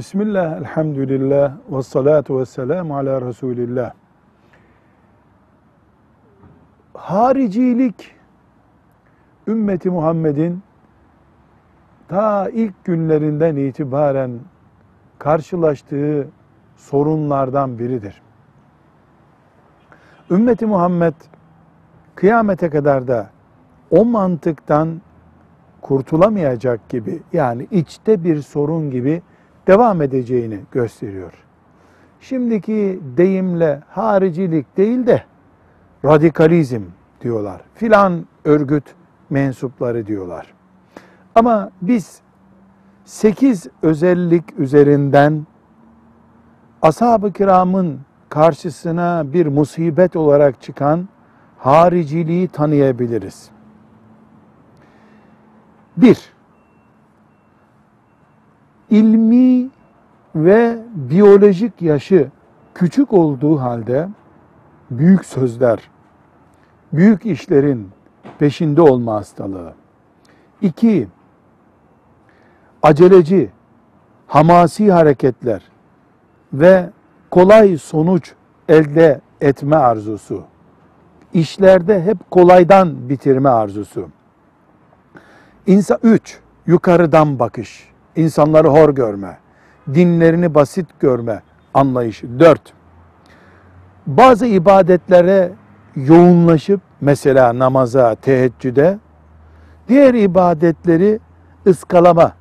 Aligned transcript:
Bismillah, 0.00 0.56
elhamdülillah, 0.56 1.52
ve 1.70 1.82
salatu 1.82 2.40
ve 2.40 2.46
selamu 2.46 2.96
ala 2.96 3.22
Resulillah. 3.22 3.92
Haricilik, 6.94 8.14
ümmeti 9.46 9.90
Muhammed'in 9.90 10.62
ta 12.08 12.48
ilk 12.48 12.84
günlerinden 12.84 13.56
itibaren 13.56 14.30
karşılaştığı 15.18 16.28
sorunlardan 16.76 17.78
biridir. 17.78 18.22
Ümmeti 20.30 20.66
Muhammed 20.66 21.14
kıyamete 22.14 22.70
kadar 22.70 23.08
da 23.08 23.30
o 23.90 24.04
mantıktan 24.04 25.00
kurtulamayacak 25.80 26.88
gibi 26.88 27.22
yani 27.32 27.66
içte 27.70 28.24
bir 28.24 28.42
sorun 28.42 28.90
gibi 28.90 29.22
devam 29.70 30.02
edeceğini 30.02 30.60
gösteriyor. 30.72 31.32
Şimdiki 32.20 33.00
deyimle 33.16 33.82
haricilik 33.88 34.76
değil 34.76 35.06
de 35.06 35.24
radikalizm 36.04 36.82
diyorlar. 37.20 37.60
Filan 37.74 38.26
örgüt 38.44 38.84
mensupları 39.30 40.06
diyorlar. 40.06 40.54
Ama 41.34 41.70
biz 41.82 42.20
sekiz 43.04 43.66
özellik 43.82 44.58
üzerinden 44.58 45.46
ashab-ı 46.82 47.32
kiramın 47.32 48.00
karşısına 48.28 49.32
bir 49.32 49.46
musibet 49.46 50.16
olarak 50.16 50.62
çıkan 50.62 51.08
hariciliği 51.58 52.48
tanıyabiliriz. 52.48 53.50
Bir, 55.96 56.32
ilmi 58.90 59.36
ve 60.34 60.78
biyolojik 60.94 61.82
yaşı 61.82 62.28
küçük 62.74 63.12
olduğu 63.12 63.60
halde 63.60 64.08
büyük 64.90 65.24
sözler, 65.24 65.90
büyük 66.92 67.26
işlerin 67.26 67.90
peşinde 68.38 68.82
olma 68.82 69.14
hastalığı. 69.14 69.74
İki, 70.62 71.08
aceleci, 72.82 73.50
hamasi 74.26 74.92
hareketler 74.92 75.62
ve 76.52 76.90
kolay 77.30 77.76
sonuç 77.76 78.32
elde 78.68 79.20
etme 79.40 79.76
arzusu. 79.76 80.44
İşlerde 81.32 82.02
hep 82.02 82.30
kolaydan 82.30 83.08
bitirme 83.08 83.48
arzusu. 83.48 84.08
İnsan 85.66 85.98
üç, 86.02 86.38
yukarıdan 86.66 87.38
bakış, 87.38 87.88
insanları 88.16 88.68
hor 88.68 88.88
görme, 88.94 89.38
dinlerini 89.94 90.54
basit 90.54 90.86
görme 91.00 91.42
anlayışı. 91.74 92.38
Dört, 92.40 92.72
bazı 94.06 94.46
ibadetlere 94.46 95.52
yoğunlaşıp 95.96 96.80
mesela 97.00 97.58
namaza, 97.58 98.14
teheccüde, 98.14 98.98
diğer 99.88 100.14
ibadetleri 100.14 101.20
ıskalama, 101.66 102.32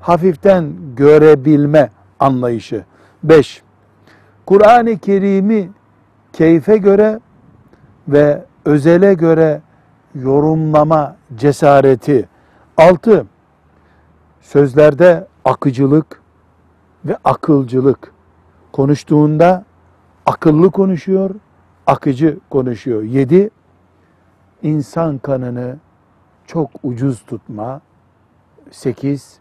hafiften 0.00 0.72
görebilme 0.96 1.90
anlayışı. 2.20 2.84
Beş, 3.22 3.62
Kur'an-ı 4.46 4.98
Kerim'i 4.98 5.70
keyfe 6.32 6.76
göre 6.76 7.20
ve 8.08 8.44
özele 8.64 9.14
göre 9.14 9.60
yorumlama 10.14 11.16
cesareti. 11.36 12.28
Altı, 12.76 13.26
sözlerde 14.40 15.26
akıcılık 15.44 16.22
ve 17.04 17.16
akılcılık. 17.24 18.12
Konuştuğunda 18.72 19.64
akıllı 20.26 20.70
konuşuyor, 20.70 21.30
akıcı 21.86 22.38
konuşuyor. 22.50 23.02
Yedi, 23.02 23.50
insan 24.62 25.18
kanını 25.18 25.76
çok 26.46 26.70
ucuz 26.82 27.22
tutma. 27.22 27.80
Sekiz, 28.70 29.38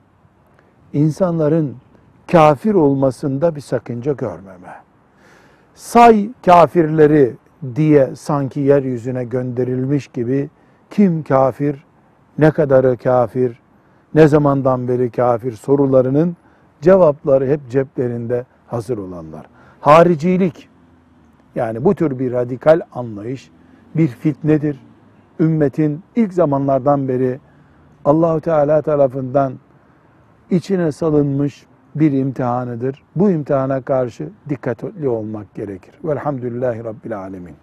insanların 0.93 1.75
kafir 2.31 2.73
olmasında 2.73 3.55
bir 3.55 3.61
sakınca 3.61 4.13
görmeme. 4.13 4.73
Say 5.75 6.29
kafirleri 6.45 7.35
diye 7.75 8.15
sanki 8.15 8.59
yeryüzüne 8.59 9.23
gönderilmiş 9.23 10.07
gibi 10.07 10.49
kim 10.89 11.23
kafir, 11.23 11.85
ne 12.37 12.51
kadarı 12.51 12.97
kafir, 12.97 13.59
ne 14.13 14.27
zamandan 14.27 14.87
beri 14.87 15.11
kafir 15.11 15.51
sorularının 15.51 16.37
cevapları 16.81 17.47
hep 17.47 17.69
ceplerinde 17.69 18.45
hazır 18.67 18.97
olanlar. 18.97 19.45
Haricilik 19.81 20.69
yani 21.55 21.85
bu 21.85 21.95
tür 21.95 22.19
bir 22.19 22.31
radikal 22.31 22.81
anlayış 22.93 23.51
bir 23.95 24.07
fitnedir. 24.07 24.79
Ümmetin 25.39 26.03
ilk 26.15 26.33
zamanlardan 26.33 27.07
beri 27.07 27.39
Allahu 28.05 28.41
Teala 28.41 28.81
tarafından 28.81 29.53
içine 30.49 30.91
salınmış 30.91 31.65
bir 31.95 32.11
imtihanıdır. 32.11 33.03
Bu 33.15 33.29
imtihana 33.29 33.81
karşı 33.81 34.29
dikkatli 34.49 35.09
olmak 35.09 35.55
gerekir. 35.55 35.93
Velhamdülillahi 36.03 36.83
Rabbil 36.83 37.19
Alemin. 37.19 37.55